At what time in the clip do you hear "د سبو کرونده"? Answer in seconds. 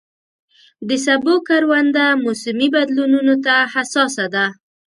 0.87-2.05